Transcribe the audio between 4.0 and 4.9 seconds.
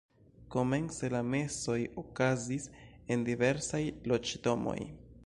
loĝdomoj.